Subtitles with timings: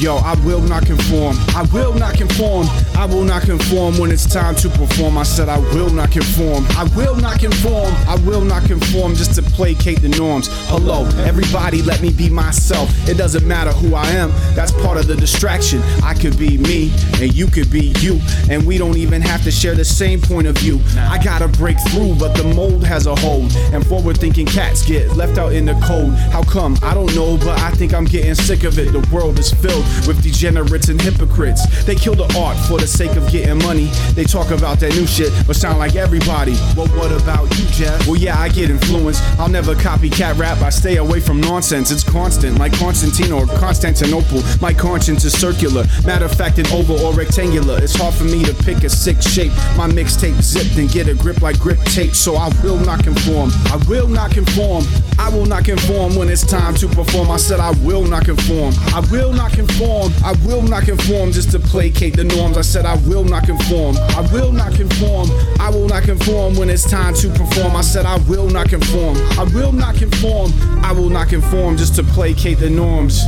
[0.00, 1.36] Yo, I will not conform.
[1.54, 2.66] I will not conform.
[2.96, 5.18] I will not conform when it's time to perform.
[5.18, 6.64] I said I will not conform.
[6.70, 7.92] I will not conform.
[8.08, 10.48] I will not conform just to placate the norms.
[10.68, 12.88] Hello, everybody, let me be myself.
[13.10, 14.30] It doesn't matter who I am.
[14.54, 15.82] That's part of the distraction.
[16.02, 16.90] I could be me,
[17.20, 20.46] and you could be you, and we don't even have to share the same point
[20.46, 20.80] of view.
[20.96, 25.36] I gotta break through, but the mold has a hold, and forward-thinking cats get left
[25.36, 26.14] out in the cold.
[26.32, 26.78] How come?
[26.82, 28.92] I don't know, but I think I'm getting sick of it.
[28.92, 31.84] The world is filled with degenerates and hypocrites.
[31.84, 33.86] They kill the art for the sake of getting money.
[34.14, 36.52] They talk about that new shit, but sound like everybody.
[36.76, 38.06] Well, what about you, Jeff?
[38.06, 39.22] Well, yeah, I get influenced.
[39.38, 40.58] I'll never copycat rap.
[40.62, 41.90] I stay away from nonsense.
[41.90, 44.42] It's constant, like Constantine or Constantinople.
[44.60, 45.84] My conscience is circular.
[46.04, 47.78] Matter of fact, an oval or rectangular.
[47.82, 49.52] It's hard for me to pick a sick shape.
[49.76, 53.50] My mixtape zipped and get a grip like grip tape, so I will not conform.
[53.66, 54.84] I will not conform.
[55.18, 57.30] I will not conform when it's time to perform.
[57.30, 58.74] I said I will not conform.
[58.94, 59.79] I will not conform.
[59.82, 62.58] I will not conform just to placate the norms.
[62.58, 63.96] I said I will not conform.
[63.96, 65.30] I will not conform.
[65.58, 67.74] I will not conform when it's time to perform.
[67.74, 69.16] I said I will not conform.
[69.38, 70.52] I will not conform.
[70.84, 73.22] I will not conform just to placate the norms.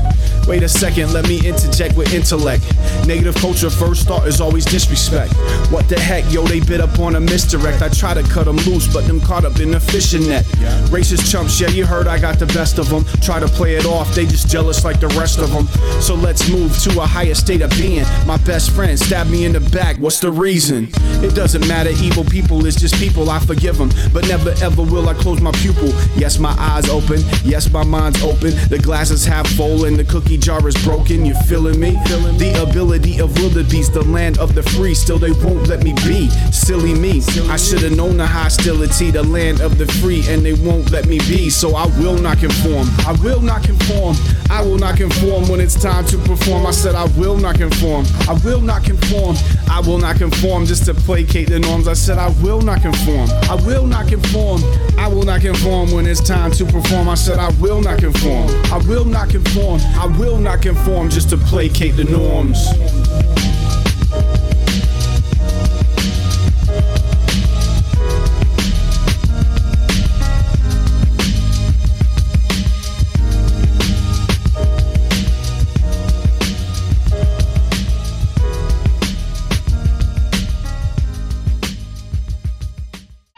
[0.47, 2.65] Wait a second, let me interject with intellect.
[3.07, 5.33] Negative culture, first thought is always disrespect.
[5.71, 7.81] What the heck, yo, they bit up on a misdirect.
[7.81, 10.45] I try to cut them loose, but them caught up in the fishing net.
[10.91, 13.05] Racist chumps, yeah, you heard I got the best of them.
[13.23, 15.67] Try to play it off, they just jealous like the rest of them.
[16.01, 18.05] So let's move to a higher state of being.
[18.27, 20.91] My best friend stabbed me in the back, what's the reason?
[21.23, 23.91] It doesn't matter, evil people is just people, I forgive them.
[24.13, 25.89] But never ever will I close my pupil.
[26.17, 28.51] Yes, my eyes open, yes, my mind's open.
[28.69, 31.25] The glass is half full and the cookie jar is broken.
[31.25, 31.93] You feeling me?
[31.93, 34.95] The ability of wildebeest, the land of the free.
[34.95, 36.29] Still, they won't let me be.
[36.53, 37.23] Silly me.
[37.51, 41.07] I should have known the hostility, the land of the free, and they won't let
[41.07, 41.51] me be.
[41.51, 42.89] So I will not conform.
[43.07, 44.17] I will not conform.
[44.51, 46.67] I will not conform when it's time to perform.
[46.67, 48.05] I said I will not conform.
[48.29, 49.37] I will not conform.
[49.71, 51.89] I will not conform just to placate the norms.
[51.89, 53.29] I said I will not conform.
[53.51, 54.63] I will not conform.
[54.99, 57.09] I will not conform when it's time to perform.
[57.09, 58.49] I said I will not conform.
[58.71, 59.81] I will not conform.
[59.99, 62.69] I will not conform just to placate the norms.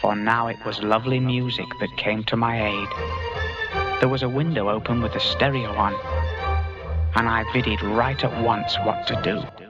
[0.00, 2.88] For now it was lovely music that came to my aid.
[4.00, 5.94] There was a window open with a stereo on,
[7.16, 9.63] and I viddied right at once what to do.